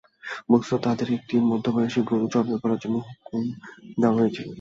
বস্তুত 0.51 0.79
তাদেরকে 0.85 1.15
একটি 1.15 1.35
মধ্য 1.49 1.65
বয়সী 1.75 1.99
গরু 2.09 2.25
যবেহ্ 2.33 2.61
করার 2.61 2.79
জন্যে 2.83 2.99
হুকুম 3.07 3.43
দেয়া 3.97 4.15
হয়েছিল। 4.17 4.47